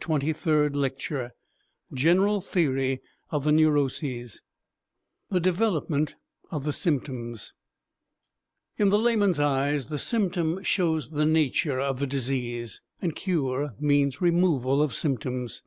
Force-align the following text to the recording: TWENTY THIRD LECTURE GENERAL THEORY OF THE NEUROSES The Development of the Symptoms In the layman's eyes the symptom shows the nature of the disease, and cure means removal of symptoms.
TWENTY 0.00 0.34
THIRD 0.34 0.76
LECTURE 0.76 1.32
GENERAL 1.94 2.42
THEORY 2.42 3.00
OF 3.30 3.44
THE 3.44 3.52
NEUROSES 3.52 4.42
The 5.30 5.40
Development 5.40 6.14
of 6.50 6.64
the 6.64 6.74
Symptoms 6.74 7.54
In 8.76 8.90
the 8.90 8.98
layman's 8.98 9.40
eyes 9.40 9.86
the 9.86 9.96
symptom 9.98 10.62
shows 10.62 11.08
the 11.12 11.24
nature 11.24 11.80
of 11.80 12.00
the 12.00 12.06
disease, 12.06 12.82
and 13.00 13.16
cure 13.16 13.76
means 13.80 14.20
removal 14.20 14.82
of 14.82 14.92
symptoms. 14.92 15.62